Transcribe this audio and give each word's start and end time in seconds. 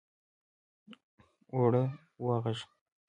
اوړه 1.53 1.83
واغږه! 2.23 2.65